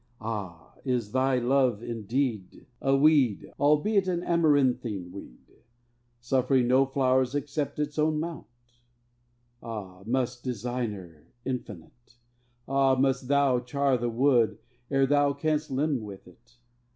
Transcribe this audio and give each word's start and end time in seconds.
Ah! 0.19 0.73
is 0.83 1.11
Thy 1.11 1.37
love 1.37 1.83
indeed 1.83 2.65
A 2.81 2.97
weed, 2.97 3.51
albeit 3.59 4.07
an 4.07 4.23
amaranthine 4.23 5.11
weed, 5.11 5.45
Suffering 6.19 6.67
no 6.67 6.87
flowers 6.87 7.35
except 7.35 7.77
its 7.77 7.99
own 7.99 8.13
to 8.13 8.17
mount? 8.19 8.47
Ah! 9.61 10.01
must 10.07 10.43
Designer 10.43 11.27
infinite! 11.45 12.15
Ah! 12.67 12.95
must 12.95 13.27
Thou 13.27 13.59
char 13.59 13.95
the 13.95 14.09
wood 14.09 14.57
ere 14.89 15.05
Thou 15.05 15.33
canst 15.33 15.69
limn 15.69 16.01
with 16.01 16.27
it? 16.27 16.57